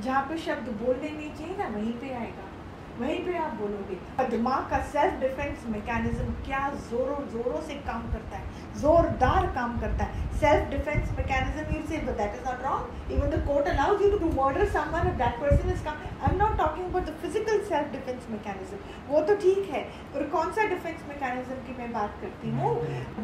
जहाँ 0.05 0.23
पे 0.29 0.37
शब्द 0.39 0.69
बोलने 0.83 1.11
नहीं 1.11 1.31
चाहिए 1.39 1.57
ना 1.57 1.69
वहीं 1.77 1.93
पे 2.01 2.13
आएगा 2.15 2.50
वहीं 3.02 3.20
पे 3.26 3.38
आप 3.38 3.54
बोलोगे। 3.60 3.98
और 4.20 4.30
दिमाग 4.30 4.70
का 4.70 4.80
सेल्फ 4.92 5.20
डिफेंस 5.22 5.66
मैकेनिज्म 5.70 6.34
क्या 6.46 6.68
जोरों 6.90 7.20
जोरों 7.30 7.62
से 7.68 7.76
काम 7.88 8.02
करता 8.14 8.38
है, 8.38 8.44
जोरदार 8.82 9.48
काम 9.56 9.80
करता 9.80 10.04
है। 10.04 10.30
Self 10.42 10.70
defence 10.70 11.12
mechanism 11.18 11.76
you 11.76 11.82
say 11.88 11.98
but 12.06 12.18
that 12.18 12.36
is 12.36 12.46
not 12.46 12.64
wrong 12.66 13.12
even 13.12 13.30
the 13.30 13.44
court 13.48 13.68
allows 13.68 14.02
you 14.02 14.10
to 14.18 14.30
murder 14.34 14.70
someone 14.72 15.08
if 15.08 15.18
that 15.18 15.40
person 15.42 15.70
is 15.72 15.84
come 15.86 16.06
I 16.22 16.32
am 16.32 16.38
not 16.38 16.58
talking 16.58 16.86
about 16.86 17.06
the 17.06 17.16
physical 17.22 17.60
self 17.70 17.92
defence 17.92 18.28
mechanism 18.32 18.78
वो 19.10 19.22
तो 19.22 19.36
ठीक 19.44 19.70
है, 19.72 19.84
पर 20.14 20.28
कौन 20.30 20.52
सा 20.52 20.68
defence 20.70 21.04
mechanism 21.10 21.56
की 21.68 21.78
मैं 21.80 21.92
बात 21.94 22.18
करती 22.22 22.52
हूँ? 22.52 22.74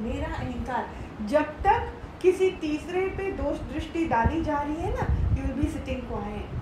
मेरा 0.03 0.33
अहंकार। 0.33 0.89
जब 1.27 1.55
तक 1.63 1.91
किसी 2.21 2.49
तीसरे 2.61 3.01
पे 3.17 3.31
दोष 3.33 3.59
दृष्टि 3.71 4.05
डाली 4.07 4.43
जा 4.43 4.61
रही 4.61 4.75
है 4.77 4.93
ना 4.93 5.07
you 5.37 5.43
will 5.43 5.53
be 5.55 5.67
sitting 5.69 6.01
quiet 6.07 6.55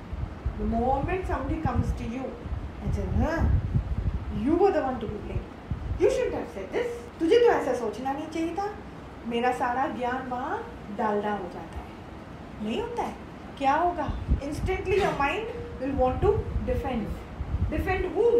the 0.57 0.67
moment 0.71 1.25
somebody 1.27 1.55
comes 1.61 1.97
to 1.99 2.11
you 2.15 2.23
you 4.45 4.55
were 4.55 4.71
the 4.71 4.85
one 4.85 4.97
to 4.99 5.07
be 5.07 5.17
blame 5.25 6.01
you 6.01 6.09
should 6.09 6.33
have 6.33 6.45
said 6.53 6.71
this 6.71 6.87
तुझे 7.19 7.39
तो 7.39 7.51
ऐसा 7.51 7.73
सोचना 7.73 8.13
नहीं 8.13 8.27
चाहिए 8.27 8.55
था। 8.55 8.69
मेरा 9.27 9.51
सारा 9.59 9.85
ज्ञान 9.89 10.27
वहाँ 10.29 10.57
डालडा 10.97 11.31
हो 11.31 11.47
जाता 11.53 11.79
है। 11.79 12.63
नहीं 12.63 12.81
होता 12.81 13.03
है। 13.03 13.13
क्या 13.57 13.73
होगा? 13.75 14.07
Instantly 14.43 14.99
your 14.99 15.13
mind 15.19 15.47
will 15.81 15.95
want 15.97 16.21
to 16.21 16.31
defend 16.65 17.07
defend 17.69 18.05
whom? 18.15 18.35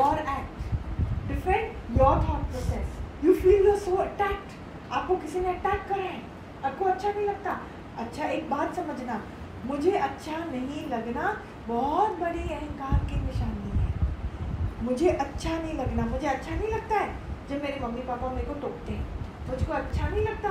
Your 0.00 0.18
act 0.30 1.28
defend 1.28 1.98
your 2.00 2.16
thought 2.28 2.50
process 2.50 3.24
you 3.24 3.34
feel 3.34 3.66
you 3.66 3.76
so 3.78 3.96
attacked 4.02 4.92
आपको 4.92 5.16
किसी 5.16 5.40
ने 5.40 5.48
अटैक 5.48 5.86
करा 5.88 6.02
है। 6.02 6.20
आपको 6.64 6.84
अच्छा 6.84 7.08
नहीं 7.10 7.26
लगता। 7.26 7.60
अच्छा 7.98 8.24
एक 8.24 8.50
बात 8.50 8.74
समझना। 8.76 9.20
मुझे 9.66 9.90
अच्छा 9.90 10.36
नहीं 10.44 10.86
लगना 10.88 11.30
बहुत 11.68 12.18
बड़ी 12.18 12.42
अहंकार 12.42 13.04
की 13.08 13.16
निशानी 13.22 13.70
है। 13.78 14.84
मुझे 14.84 15.08
अच्छा 15.08 15.50
नहीं 15.50 15.74
लगना। 15.74 16.04
मुझे 16.06 16.26
अच्छा 16.26 16.54
नहीं 16.54 16.68
लगता 16.68 16.98
है 16.98 17.08
जब 17.48 17.62
मेरे 17.62 17.80
मम्मी 17.82 18.02
पापा 18.02 18.30
मेरे 18.30 18.46
को 18.46 18.54
टोकते 18.60 18.92
हैं। 18.92 19.06
मुझको 19.48 19.72
अच्छा 19.72 20.08
नहीं 20.08 20.24
लगता। 20.24 20.50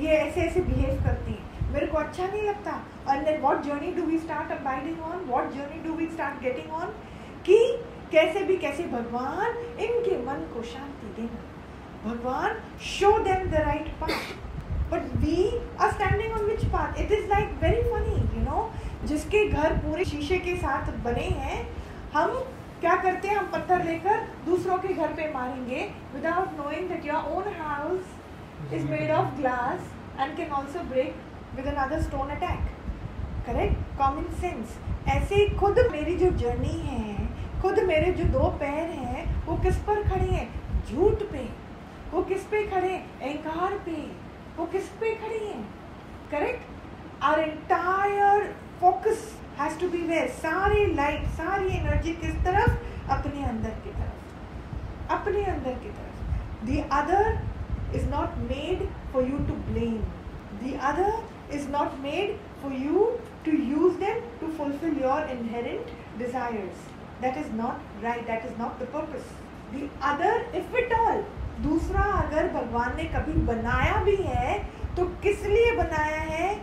ये 0.00 0.10
ऐसे 0.10 0.40
ऐसे 0.40 0.60
बिहेव 0.60 1.02
करती 1.04 1.32
हैं। 1.32 1.72
मेरे 1.72 1.86
को 1.86 1.98
अच्छा 1.98 2.26
नहीं 2.26 2.42
लगता। 2.42 2.72
और 3.08 3.24
then 3.24 3.40
what 3.40 3.62
journey 3.62 3.90
do 3.92 4.02
we 4.02 4.18
start 4.18 4.52
abiding 4.52 5.00
on 5.02 5.24
what 5.28 5.50
journey 5.52 5.82
do 5.88 5.94
we 5.94 6.06
start 6.06 6.40
getting 6.42 6.72
on 6.72 6.94
कि 7.46 7.58
कैसे 8.12 8.44
भी 8.44 8.56
कैसे 8.56 8.82
भगवान 8.88 9.56
इनके 9.80 10.16
मन 10.26 10.46
को 10.54 10.62
शांति 10.62 11.12
देना। 11.16 11.42
भगवान 12.04 12.56
show 12.84 13.10
them 13.18 13.50
the 13.50 13.66
right 13.66 13.88
path 14.00 14.32
but 14.92 15.14
we 15.16 15.36
are 15.80 15.92
standing 15.92 16.32
on 16.32 16.44
which 16.46 16.64
path 16.72 17.00
it 17.00 17.12
is 17.12 17.28
like 17.28 17.58
very 17.62 17.82
funny 17.90 18.16
you 18.36 18.44
know 18.44 18.70
जिसके 19.06 19.48
घर 19.48 19.72
पूरे 19.78 20.04
शीशे 20.04 20.38
के 20.38 20.56
साथ 20.56 20.92
बने 21.04 21.28
हैं 21.40 21.58
हम 22.14 22.30
क्या 22.80 22.94
करते 22.96 23.28
हैं? 23.28 23.36
हम 23.36 23.46
पत्थर 23.46 23.84
लेकर 23.84 24.20
दूसरों 24.46 24.78
के 24.78 24.88
घर 24.88 25.12
पे 25.12 25.32
मारेंगे 25.32 25.80
without 26.14 26.58
knowing 26.60 26.88
that 26.88 27.06
your 27.06 27.32
own 27.36 27.52
house 27.60 28.72
is 28.72 28.86
made 28.86 29.10
of 29.10 29.34
glass 29.36 29.92
and 30.20 30.36
can 30.36 30.50
also 30.50 30.80
break 30.80 31.14
with 31.56 31.66
another 31.66 32.02
stone 32.02 32.28
attack 32.28 32.70
correct 33.46 33.98
common 33.98 34.32
sense 34.40 34.78
ऐसे 35.08 35.48
खुद 35.58 35.78
मेरी 35.92 36.16
जो 36.16 36.30
जर्नी 36.30 36.78
है 36.82 37.26
खुद 37.62 37.78
मेरे 37.78 38.12
जो 38.12 38.24
दो 38.24 38.44
पैर 38.60 38.90
हैं 38.90 39.46
वो 39.46 39.56
किस 39.56 39.76
पर 39.76 40.02
खड़े 40.02 40.26
हैं? 40.26 40.48
झूठ 40.86 41.22
पे। 41.32 41.48
वो 42.12 42.22
किस 42.22 42.42
पे 42.44 42.62
खड़े 42.66 42.88
हैं? 42.88 43.20
अहंकार 43.20 43.78
पे। 43.78 43.92
वो 44.56 44.66
किस 44.66 44.88
पे 44.88 45.14
खड़े 45.14 45.38
हैं? 45.38 45.68
Correct 46.30 46.62
our 47.22 47.40
entire 47.40 48.56
focus 48.84 49.20
has 49.58 49.78
to 49.80 49.88
be 49.88 49.98
where 50.08 50.26
सारी 50.38 50.86
लाइट 50.94 51.28
सारी 51.36 51.68
एनर्जी 51.76 52.10
किस 52.22 52.34
तरफ़? 52.44 52.72
अपने 53.12 53.44
अंदर 53.44 53.70
की 53.84 53.90
तरफ़। 53.90 55.12
अपने 55.14 55.44
अंदर 55.52 55.78
की 55.84 55.92
तरफ़। 55.98 56.66
The 56.66 56.82
other 56.92 57.96
is 57.98 58.08
not 58.10 58.34
made 58.50 58.82
for 59.12 59.22
you 59.24 59.38
to 59.46 59.54
blame 59.68 59.96
the 60.62 60.72
other 60.90 61.54
is 61.56 61.68
not 61.68 61.96
made 62.02 62.36
for 62.62 62.72
you 62.80 63.06
to 63.46 63.52
use 63.70 63.96
them 64.04 64.20
to 64.40 64.52
fulfil 64.58 65.00
your 65.02 65.30
inherent 65.36 65.96
desires 66.18 66.84
that 67.22 67.38
is 67.44 67.50
not 67.62 68.04
right 68.04 68.26
that 68.26 68.46
is 68.50 68.60
not 68.60 68.78
the 68.82 68.90
purpose. 68.96 69.32
The 69.72 69.90
other 70.12 70.56
if 70.60 70.76
it 70.76 70.92
all 70.98 71.24
दूसरा 71.62 72.04
अगर 72.20 72.52
भगवान 72.52 72.96
ने 72.96 73.04
कभी 73.16 73.40
बनाया 73.48 73.96
भी 74.04 74.16
है 74.20 74.62
तो 74.96 75.08
किस 75.24 75.44
लिए 75.46 75.74
बनाया 75.76 76.22
है? 76.36 76.54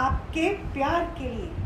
आपके 0.00 0.48
प्यार 0.74 1.04
के 1.18 1.28
लिए। 1.28 1.59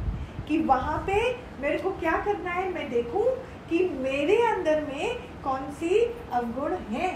कि 0.48 0.58
वहाँ 0.64 0.98
पे 1.06 1.20
मेरे 1.60 1.78
को 1.78 1.90
क्या 2.00 2.16
करना 2.24 2.50
है, 2.50 2.72
मैं 2.72 2.88
देखूँ 2.90 3.24
कि 3.68 3.78
मेरे 4.00 4.36
अंदर 4.46 4.82
में 4.82 5.16
कौन 5.44 5.70
सी 5.72 6.04
अवगुण 6.32 6.72
है। 6.90 7.10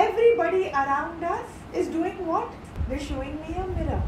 Everybody 0.00 0.64
around 0.64 1.24
us 1.26 1.76
is 1.76 1.92
doing 1.92 2.20
what 2.26 2.88
they 2.88 2.98
showing 2.98 3.34
me 3.34 3.54
a 3.54 3.66
mirror 3.68 4.02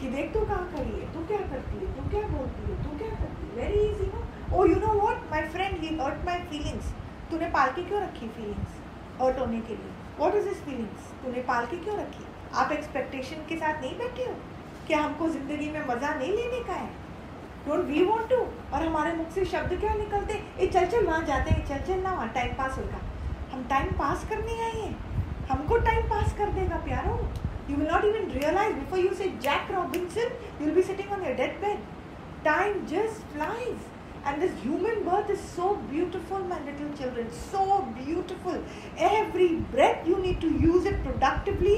कि 0.00 0.08
देख 0.08 0.32
तू 0.34 0.40
कहाँ 0.40 0.66
खड़ी 0.72 0.90
है, 0.90 1.12
तू 1.14 1.26
क्या 1.26 1.38
करती 1.38 1.76
है, 1.76 1.86
तू 1.96 2.08
क्या 2.10 2.20
बोलती 2.28 2.70
है, 2.70 2.82
तू 2.84 2.98
क्या 2.98 3.08
करती 3.10 3.46
है? 3.46 3.54
Very 3.56 3.80
easy 3.86 4.06
no? 4.06 4.22
Oh 4.56 4.64
you 4.66 4.76
know 4.76 4.92
what 5.00 5.30
my 5.30 5.42
friend 5.48 5.78
he 5.80 5.96
hurt 5.98 6.24
my 6.26 6.38
feelings 6.50 6.92
तूने 7.30 7.50
पालकी 7.50 7.84
क्यों 7.84 8.02
रखी 8.02 8.28
फीलिंग्स 8.28 8.76
हर्ट 9.22 9.38
होने 9.38 9.60
के 9.60 9.74
लिए। 9.74 9.90
वॉट 10.18 10.34
इज़ 10.34 10.48
इज़ 10.48 10.62
फीलिंग्स 10.64 11.10
तूने 11.24 11.42
पाल 11.48 11.66
के 11.66 11.76
क्यों 11.76 11.96
रखी? 11.98 12.24
आप 12.54 12.72
एक्सपेक्टेशन 12.72 13.44
के 13.48 13.56
साथ 13.56 13.82
नहीं 13.82 13.98
बैठे 13.98 14.22
हो? 14.22 14.34
क्या 14.86 15.00
हमको 15.00 15.28
ज़िंदगी 15.28 15.70
में 15.70 15.86
मज़ा 15.88 16.14
नहीं 16.14 16.32
लेने 16.32 16.62
का 16.64 16.74
है? 16.74 16.88
डोंट 17.68 17.84
वी 17.86 18.04
वॉन्ट 18.04 18.28
टू 18.30 18.36
और 18.36 18.86
हमारे 18.86 19.12
मुख 19.12 19.30
से 19.30 19.44
शब्द 19.44 19.78
क्या 19.80 19.94
निकलते? 19.94 20.34
ये 20.60 20.66
चल 20.66 20.86
चल 20.86 21.04
ना 21.06 21.18
जाते 21.26 21.50
हैं। 21.50 21.66
चल 21.68 21.80
चल, 21.86 22.00
ना 22.02 22.30
टाइम 22.34 22.54
पास 22.56 22.78
होगा। 22.78 23.00
हम 23.52 23.66
टाइम 23.70 23.92
पास 23.98 24.26
करने 24.30 24.60
आए 24.62 24.80
हैं। 24.80 24.94
हमको 25.50 25.76
टाइम 25.88 26.08
पास 26.08 26.32
कर 26.38 26.52
देगा, 26.52 26.76
प्यारो। 26.86 27.18
You 27.70 27.76
will 27.76 27.88
not 27.88 28.04
even 28.04 28.30
realise 28.32 28.74
before 28.74 28.98
you 28.98 29.12
say 29.14 29.28
Jack 29.42 29.70
Robinson 29.72 30.62
you'll 30.62 30.70
be 30.74 30.82
sitting 30.82 31.12
on 31.12 31.24
your 31.24 31.34
dead 31.36 31.60
bed 31.60 31.80
time 32.44 32.84
just 32.92 33.32
flies 33.32 33.76
and 34.26 34.40
this 34.40 34.52
human 34.62 35.02
birth 35.04 35.30
is 35.30 35.40
so 35.48 35.74
beautiful 35.90 36.42
my 36.50 36.64
little 36.64 36.92
children 36.98 37.28
so 37.40 37.78
beautiful 37.98 38.64
every 39.10 39.48
breath 39.74 40.08
you 40.08 40.16
need 40.22 40.40
to 40.40 40.48
use 40.66 40.88
it 40.88 41.02
productively 41.02 41.76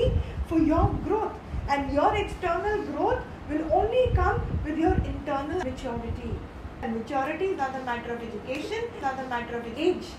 for 0.50 0.62
your 0.68 0.94
growth 1.08 1.70
and 1.70 1.92
your 1.94 2.16
external 2.16 2.80
growth 2.92 3.29
will 3.50 3.72
only 3.72 4.04
come 4.14 4.40
with 4.64 4.78
your 4.78 4.94
internal 5.12 5.58
maturity. 5.60 6.32
And 6.82 6.96
maturity 6.96 7.46
is 7.46 7.58
not 7.58 7.74
a 7.74 7.84
matter 7.84 8.14
of 8.14 8.22
education, 8.22 8.84
it's 8.84 9.02
not 9.02 9.18
a 9.18 9.28
matter 9.28 9.56
of 9.58 9.66
age. 9.78 10.12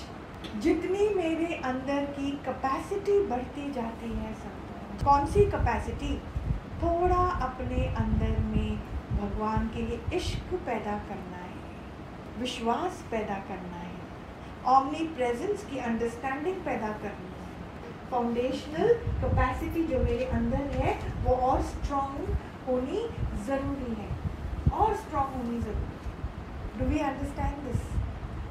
जितनी 0.62 1.08
मेरे 1.16 1.56
अंदर 1.66 2.06
की 2.14 2.32
capacity 2.46 3.20
बढ़ती 3.28 3.72
जाती 3.74 4.08
है 4.14 4.34
सब 4.36 5.04
कौन 5.04 5.26
सी 5.34 5.46
capacity 5.52 6.14
थोड़ा 6.84 7.20
अपने 7.48 7.86
अंदर 8.04 8.40
में 8.46 8.78
भगवान 9.20 9.68
के 9.76 9.86
लिए 9.88 10.00
इश्क 10.18 10.54
पैदा 10.66 10.98
करना 11.10 11.44
है 11.44 12.40
विश्वास 12.40 13.04
पैदा 13.12 13.36
करना 13.50 13.84
है 13.84 14.00
ऑमनी 14.76 15.08
प्रेजेंस 15.16 15.66
की 15.70 15.80
अंडरस्टैंडिंग 15.92 16.56
पैदा 16.66 16.92
करनी 17.04 17.30
है 17.36 18.10
फाउंडेशनल 18.12 18.94
कैपेसिटी 19.22 19.84
जो 19.94 20.04
मेरे 20.04 20.26
अंदर 20.40 20.80
है 20.80 21.00
वो 21.26 21.36
और 21.50 21.62
स्ट्रॉन्ग 21.72 22.38
होनी 22.68 23.02
ज़रूरी 23.48 23.94
है, 23.94 24.10
और 24.74 24.96
स्ट्रॉन्ग 24.96 25.36
होनी 25.36 25.60
ज़रूरी 25.60 25.98
है। 25.98 26.80
डू 26.80 26.86
वी 26.86 27.00
अंडरस्टैंड 27.10 27.64
दिस 27.68 27.82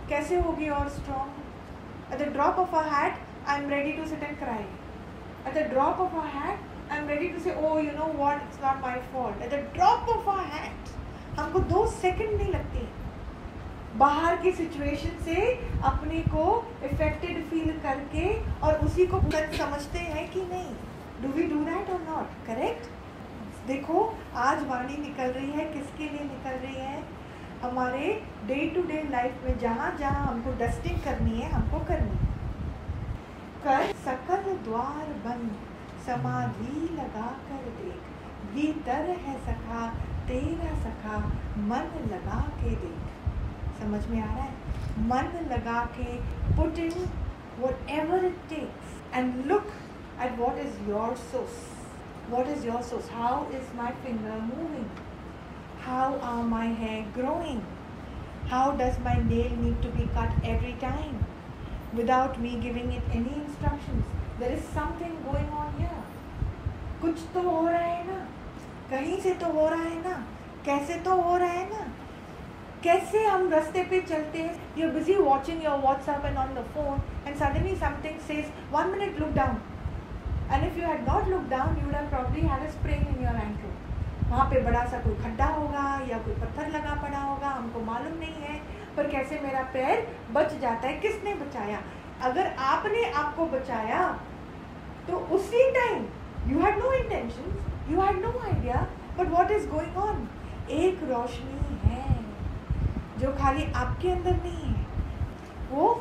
कैसे 0.09 0.40
होगी 0.40 0.69
और 0.79 0.88
strong 0.90 2.12
at 2.12 2.19
the 2.19 2.33
drop 2.33 2.59
of 2.59 2.75
a 2.76 2.83
hat 2.93 3.19
I 3.49 3.62
am 3.62 3.69
ready 3.71 3.93
to 3.93 4.07
sit 4.07 4.23
and 4.23 4.38
cry 4.38 4.64
at 5.47 5.55
the 5.55 5.69
drop 5.73 6.00
of 6.00 6.17
a 6.17 6.25
hat 6.37 6.93
I 6.93 6.99
am 6.99 7.09
ready 7.09 7.29
to 7.29 7.40
say 7.40 7.55
oh 7.67 7.79
you 7.79 7.93
know 7.99 8.12
what 8.17 8.43
it's 8.43 8.64
not 8.64 8.83
my 8.83 9.00
fault 9.12 9.43
at 9.43 9.50
the 9.50 9.64
drop 9.75 10.09
of 10.17 10.31
a 10.31 10.40
hat 10.55 11.38
हमको 11.38 11.59
दो 11.75 11.87
second 11.93 12.37
नहीं 12.37 12.52
लगते। 12.52 12.88
बाहर 13.99 14.37
की 14.43 14.50
situation 14.52 15.23
से 15.25 15.37
अपने 15.85 16.21
को 16.35 16.43
affected 16.85 17.45
feel 17.50 17.71
करके 17.83 18.26
और 18.67 18.85
उसी 18.85 19.07
को 19.07 19.21
समझते 19.21 19.99
हैं 19.99 20.31
कि 20.33 20.40
नहीं। 20.43 20.75
Do 21.23 21.29
we 21.35 21.47
do 21.49 21.64
that 21.64 21.90
or 21.90 22.00
not 22.02 22.47
correct 22.47 22.88
देखो, 23.71 24.19
आज 24.37 24.67
वाणी 24.67 24.97
निकल 24.97 25.25
रही 25.25 25.50
है, 25.50 25.65
किसके 25.65 26.05
लिए 26.05 26.21
निकल 26.21 26.50
रही 26.50 26.75
है? 26.75 27.03
हमारे 27.62 28.23
डे 28.47 28.73
टू 28.75 28.83
डे 28.83 29.09
लाइफ 29.11 29.45
में 29.45 29.59
जहाँ 29.59 29.97
जहाँ 29.99 30.27
हमको 30.27 30.50
डस्टिंग 30.50 30.99
करनी 31.00 31.41
है, 31.41 31.50
हमको 31.50 31.79
करनी 31.79 32.11
है। 32.11 32.29
कर 33.65 33.93
सकल 33.93 34.53
द्वार 34.53 35.07
बंद 35.07 35.53
समाधि 36.07 36.95
लगा 36.95 37.27
कर 37.27 37.71
देख। 37.71 38.11
भीतर 38.55 39.09
है 39.27 39.39
सखा, 39.41 39.87
तेरा 40.29 40.75
सखा, 40.81 41.19
मन 41.57 42.09
लगा 42.12 42.41
के 42.41 42.71
देख। 42.71 43.09
समझ 43.83 44.07
में 44.07 44.23
आ 44.23 44.27
रहा 44.27 44.45
है? 44.45 44.53
मन 44.99 45.49
लगा 45.53 45.85
के 45.85 46.17
put 46.57 46.79
in 46.79 47.11
whatever 47.91 48.25
it 48.25 48.39
takes 48.49 49.15
and 49.15 49.47
look 49.47 49.67
at 50.23 50.39
what 50.39 50.59
is 50.59 50.91
your 50.91 51.15
source 51.17 51.70
what 52.30 52.48
is 52.48 52.65
your 52.65 52.82
source 52.82 53.08
how 53.15 53.46
is 53.60 53.72
my 53.77 53.92
finger 54.04 54.36
moving 54.50 54.89
how 55.86 56.08
are 56.32 56.44
my 56.44 56.65
hair 56.82 57.06
growing 57.13 57.63
how 58.50 58.65
does 58.72 59.00
my 59.00 59.15
nail 59.24 59.56
need 59.58 59.82
to 59.82 59.89
be 59.98 60.08
cut 60.13 60.32
every 60.44 60.74
time 60.86 61.20
without 61.94 62.39
me 62.42 62.56
giving 62.68 62.92
it 62.92 63.04
any 63.12 63.36
instructions 63.42 64.06
there 64.39 64.51
is 64.51 64.63
something 64.80 65.18
going 65.30 65.51
on 65.63 65.80
here 65.80 66.01
कुछ 67.01 67.20
तो 67.34 67.42
हो 67.42 67.68
रहा 67.68 67.80
है 67.80 68.04
ना 68.08 68.20
कहीं 68.89 69.20
से 69.22 69.34
तो 69.39 69.51
हो 69.54 69.68
रहा 69.70 69.84
है 69.84 70.01
ना 70.04 70.15
कैसे 70.65 70.98
तो 71.06 71.15
हो 71.22 71.36
रहा 71.38 71.50
है 71.50 71.70
ना 71.70 71.86
कैसे 72.84 73.24
हम 73.25 73.50
रास्ते 73.50 73.84
पे 73.89 74.00
चलते 74.01 74.42
हैं 74.42 74.77
you 74.77 74.88
are 74.88 74.94
busy 74.94 75.15
watching 75.15 75.63
your 75.63 75.80
WhatsApp 75.82 76.25
and 76.25 76.38
on 76.38 76.54
the 76.56 76.65
phone 76.74 77.01
and 77.27 77.36
suddenly 77.36 77.75
something 77.84 78.20
says 78.27 78.51
one 78.74 78.89
minute 78.89 79.20
look 79.20 79.30
down 79.36 79.62
and 80.52 80.64
if 80.64 80.78
you 80.78 80.87
had 80.87 81.09
not 81.09 81.28
look 81.28 81.49
down 81.50 81.76
you 81.78 81.90
have 81.90 82.09
probably 82.11 82.40
had 82.49 82.66
a 82.66 82.71
sprain 82.71 83.07
in 83.09 83.25
your 83.25 83.37
ankle 83.37 84.28
वहाँ 84.30 84.45
पे 84.50 84.61
बड़ा 84.62 84.85
सा 84.87 84.99
कोई 85.00 85.14
खड्डा 85.23 85.47
होगा 85.52 85.85
या 86.09 86.19
कोई 86.25 86.35
पत्थर 86.40 86.69
लगा 86.71 86.95
पड़ा 87.02 87.19
होगा, 87.19 87.49
हमको 87.49 87.80
मालूम 87.85 88.19
नहीं 88.19 88.42
है, 88.42 88.59
पर 88.97 89.07
कैसे 89.11 89.40
मेरा 89.42 89.62
पैर 89.73 90.07
बच 90.33 90.54
जाता 90.61 90.88
है, 90.88 90.95
किसने 91.00 91.35
बचाया? 91.37 91.80
अगर 92.23 92.52
आपने 92.64 93.04
आपको 93.12 93.47
बचाया 93.54 94.02
तो 95.09 95.16
उसी 95.37 95.71
time 95.73 96.04
you 96.50 96.61
had 96.61 96.78
no 96.78 96.92
intention 96.92 97.92
you 97.92 98.00
had 98.00 98.23
no 98.23 98.30
idea 98.42 98.87
but 99.19 99.30
what 99.30 99.50
is 99.50 99.69
going 99.69 99.97
on 99.99 100.28
एक 100.73 101.02
रोशनी 101.04 101.78
है, 101.85 102.19
जो 103.21 103.33
खाली 103.38 103.64
आपके 103.75 104.11
अंदर 104.11 104.37
नहीं 104.37 104.75
है, 104.75 104.87
वो 105.71 105.95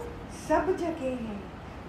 सब 0.48 0.75
जगह 0.77 1.18
है, 1.27 1.38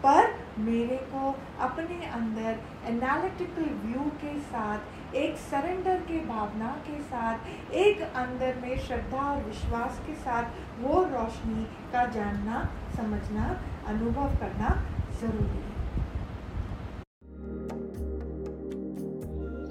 पर 0.04 0.32
मेरे 0.64 0.96
को 1.12 1.34
अपने 1.66 2.06
अंदर 2.06 2.58
एनालिटिकल 2.88 3.68
व्यू 3.84 4.04
के 4.22 4.38
साथ 4.50 5.14
एक 5.16 5.36
सरेंडर 5.44 6.00
के 6.08 6.18
भावना 6.26 6.68
के 6.88 7.00
साथ 7.02 7.74
एक 7.84 8.02
अंदर 8.02 8.60
में 8.62 8.76
श्रद्धा 8.86 9.22
और 9.30 9.42
विश्वास 9.44 9.98
के 10.06 10.14
साथ 10.26 10.82
वो 10.82 11.02
रोशनी 11.14 11.64
का 11.92 12.04
जानना 12.16 12.62
समझना 12.96 13.48
अनुभव 13.88 14.36
करना 14.42 14.76
ज़रूरी 15.20 15.62
है 15.66 15.78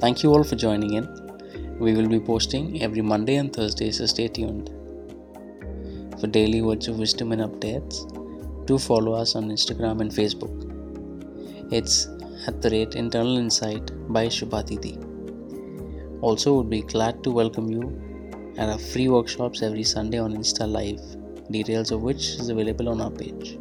Thank 0.01 0.21
you 0.23 0.29
all 0.33 0.45
for 0.45 0.55
joining 0.55 0.93
in. 0.93 1.07
We 1.79 1.93
will 1.93 2.07
be 2.07 2.19
posting 2.21 2.81
every 2.81 3.01
Monday 3.03 3.35
and 3.35 3.51
Thursday, 3.51 3.91
so 3.91 4.05
stay 4.05 4.29
tuned. 4.29 4.69
For 6.21 6.27
daily 6.27 6.61
words 6.61 6.87
of 6.87 6.99
wisdom 6.99 7.33
and 7.33 7.41
updates, 7.41 7.99
do 8.65 8.77
follow 8.79 9.13
us 9.13 9.35
on 9.35 9.49
Instagram 9.49 10.01
and 10.01 10.11
Facebook. 10.11 10.68
It's 11.71 12.07
at 12.47 12.63
the 12.63 12.69
rate 12.71 12.95
Internal 12.95 13.37
Insight 13.37 13.91
by 14.11 14.25
Shubhatiti. 14.25 14.97
Also, 16.19 16.55
would 16.55 16.69
be 16.69 16.81
glad 16.81 17.23
to 17.23 17.29
welcome 17.31 17.69
you 17.69 18.53
at 18.57 18.69
our 18.69 18.79
free 18.79 19.07
workshops 19.07 19.61
every 19.61 19.83
Sunday 19.83 20.17
on 20.17 20.33
Insta 20.33 20.67
Live, 20.67 20.99
details 21.51 21.91
of 21.91 22.01
which 22.01 22.29
is 22.39 22.49
available 22.49 22.89
on 22.89 23.01
our 23.01 23.11
page. 23.11 23.59